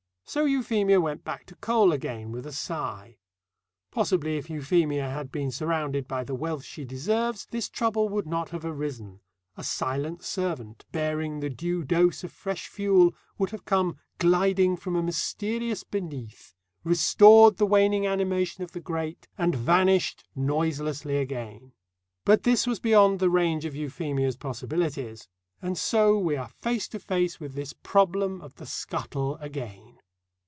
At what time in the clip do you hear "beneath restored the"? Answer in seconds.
15.83-17.65